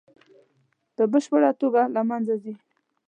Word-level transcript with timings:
په 0.95 1.03
بشپړه 1.11 1.51
توګه 1.61 1.81
له 1.95 2.01
منځه 2.09 2.35
ځي. 2.43 2.53